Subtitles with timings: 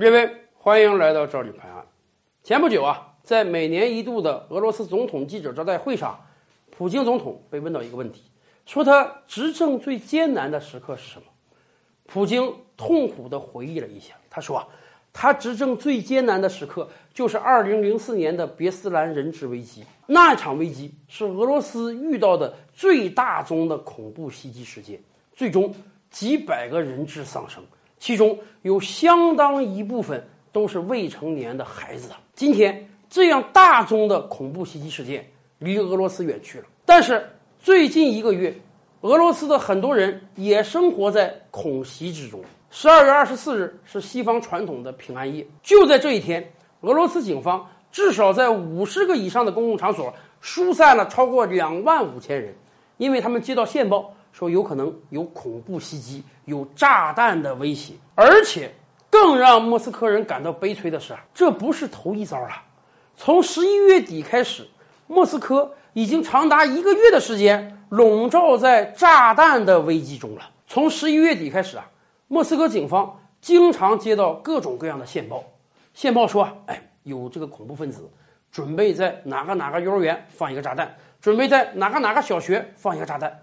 [0.00, 1.84] 各位，欢迎来到赵李拍案。
[2.42, 6.18] 前不久啊，在每年一度的俄罗斯总统记者招待会上，
[6.70, 8.22] 普京总统被问到一个问题，
[8.64, 11.26] 说他执政最艰难的时刻是什么？
[12.06, 14.66] 普京痛苦地回忆了一下，他说啊，
[15.12, 24.98] 他执政最艰难的时刻就是2004年的别斯兰人质危机，那场危机是俄罗斯遇到的最大宗的恐怖袭击事件，
[25.34, 25.74] 最终
[26.10, 27.62] 几百个人质丧生。
[28.00, 32.10] 其中有相当一部分都是未成年的孩子！
[32.34, 38.52] 今天这样大宗的恐怖袭击事件离俄罗斯远去了，但是最近一个月，
[39.02, 42.40] 俄罗斯的很多人也生活在恐袭之中。
[42.70, 52.54] 十二月二十四日是西方传统的平安夜，就在这一天，俄罗斯警方至少在五十个以上的公共场所疏散了超过两万五千人，
[52.96, 54.14] 因为他们接到线报。
[54.32, 58.72] 说有可能有恐怖袭击，有炸弹的威胁，而且
[59.10, 62.50] 更让莫斯科人感到悲催的是啊，这不是头一遭了。
[63.16, 64.66] 从十一月底开始，
[65.06, 70.48] 莫斯科已经长达一个月的时间笼罩在炸弹的危机中了。
[70.66, 71.90] 从十一月底开始啊，
[72.28, 75.44] 莫斯科警方经常接到各种各样的线报，
[75.92, 78.08] 线报说，哎，有这个恐怖分子
[78.52, 83.36] 准备在哪个哪个幼儿园放一个炸弹，准备在哪个哪个小学放一个炸弹。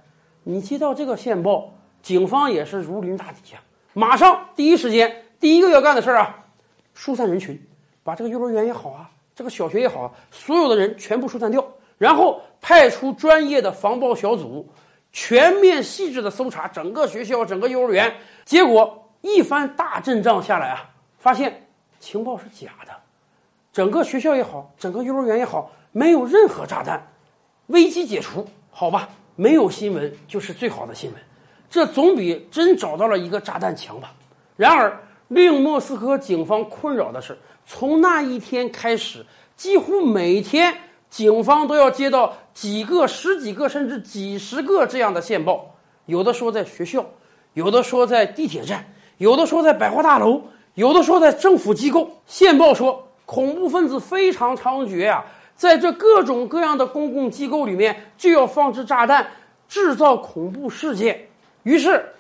[0.50, 3.60] 你接到这个线报，警方也是如临大敌呀！
[3.92, 6.46] 马上第一时间，第一个要干的事儿啊，
[6.94, 7.62] 疏散人群，
[8.02, 14.66] 把这个幼儿园也好啊，这个小学也好啊，所有的人全部疏散掉，然后派出专业的防爆小组，
[15.12, 18.16] 全面细致的搜查整个学校、整个幼儿园。
[18.46, 21.68] 结果一番大阵仗下来啊，发现
[22.00, 22.94] 情报是假的，
[23.74, 27.06] 整个学校也好，整个幼儿园也好，没有任何炸弹，
[27.66, 29.10] 危机解除，好吧。
[29.38, 31.22] 没有新闻就是最好的新闻，
[31.70, 34.12] 这总比真找到了一个炸弹强吧。
[34.58, 35.00] 然而，
[35.30, 39.24] 令莫斯科警方困扰的是，从那一天开始，
[39.56, 40.76] 几乎每天
[41.10, 45.76] 警方都要接到几个、十几个甚至几十个这样的线报，
[46.08, 47.06] 有的说在学校，
[47.54, 48.84] 有的说在地铁站，
[49.20, 50.42] 有的说在百货大楼，
[50.74, 52.10] 有的说在政府机构。
[52.26, 55.24] 线报说，恐怖分子非常猖獗啊。
[55.58, 59.28] 在这各种各样的公共机构里面，就要放置炸弹，
[59.68, 61.28] 制造恐怖事件。
[61.64, 62.14] 于是，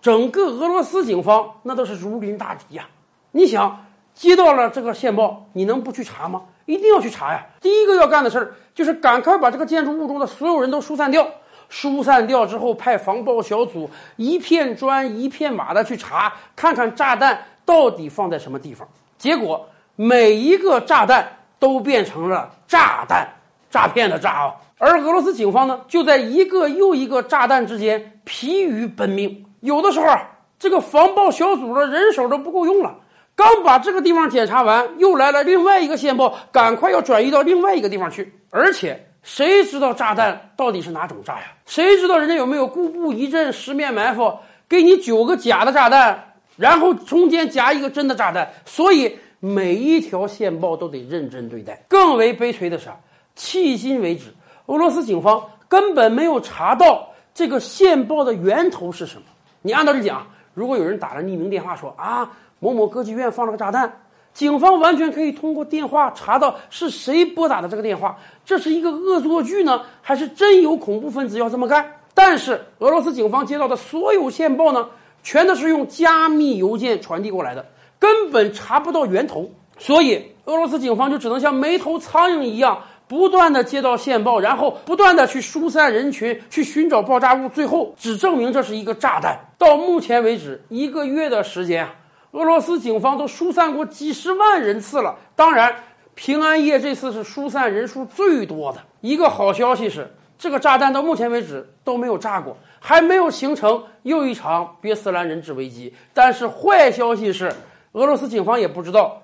[0.00, 2.88] 整个俄罗斯警方那都是如临大敌呀。
[3.32, 6.42] 你想，接到了这个线报，你能不去查吗？
[6.64, 7.46] 一定要去查呀！
[7.60, 11.28] 第一个要干的事儿就是赶快把这个建筑物中的所有人都疏散掉。
[11.68, 18.88] 疏散掉之后，派防爆小组一片砖一片瓦的去查，看看炸弹到底放在什么地方。
[19.18, 21.36] 结果，每一个炸弹。
[21.60, 23.28] 都变成了炸弹，
[23.70, 24.54] 诈骗的诈啊！
[24.78, 29.44] 而俄罗斯警方呢，就在一个又一个炸弹之间疲于奔命。
[29.60, 30.26] 有的时候啊，
[30.58, 32.96] 这个防爆小组的人手都不够用了，
[33.36, 38.32] 刚把这个地方检查完，又来了另外一个线报，赶快要转移到另外一个地方去。
[38.48, 41.42] 而且谁知道炸弹到底是哪种炸呀？
[41.66, 48.50] 谁知道人家有没有固布一阵、十面埋伏，给你九个假的炸弹，然后中间夹一个真的炸弹？
[48.64, 49.18] 所以。
[49.40, 51.82] 每一条线报都得认真对待。
[51.88, 52.90] 更为悲催的是，
[53.34, 54.26] 迄今为止，
[54.66, 59.22] 俄罗斯警方根本没有查到这个线报的源头是什么。
[59.62, 63.90] 你按道理讲，如果有人打了匿名电话说啊某某歌剧院放了个炸弹，
[64.34, 71.96] 警方完全可以通过电话查到是谁拨打的这个电话，这是一个恶作剧呢，还是真有恐怖分子要这么干？
[72.12, 74.88] 但是俄罗斯警方接到的所有线报呢，
[75.22, 77.64] 全都是用加密邮件传递过来的。
[78.00, 89.38] 根本查不到源头，所以俄罗斯警方就只能像没头苍蝇一样，不断的接到线报，然后不断的去疏散人群，去寻找爆炸物，最后只证明这是一个炸弹。
[89.58, 91.94] 到目前为止，一个月的时间啊，
[92.30, 95.16] 俄罗斯警方都疏散过几十万人次了。
[95.36, 95.76] 当然，
[96.14, 98.78] 平安夜这次是疏散人数最多的。
[99.02, 105.94] 一个好消息是，这个炸弹到目前为止都没有炸过，还没有形成又一场别斯兰人质危机。
[106.14, 107.52] 但是坏消息是。
[107.92, 109.20] 俄罗斯警方也不知道，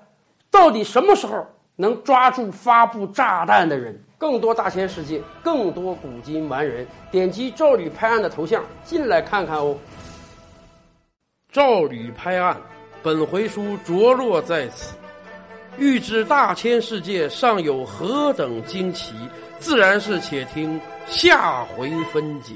[0.51, 3.97] 到底什么时候能抓住发布炸弹的人。
[4.17, 9.77] 更多大千世界，更多古今完人，点击赵吕拍案的头像进来看看哦。
[11.51, 12.57] 赵吕拍案，
[13.03, 14.95] 本回书着落在此。
[15.77, 19.13] 欲知大千世界尚有何等惊奇，
[19.59, 22.55] 自然是且听下回分解。